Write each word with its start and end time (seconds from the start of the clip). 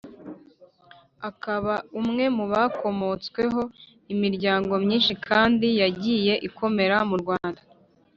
akaba 1.29 1.75
umwe 1.99 2.25
mu 2.37 2.45
bakomotsweho 2.51 3.61
imiryango 4.13 4.73
myinshi 4.83 5.13
kandi 5.27 5.67
yagiye 5.81 6.33
ikomera 6.47 6.97
mu 7.09 7.15
Rwanda. 7.21 7.61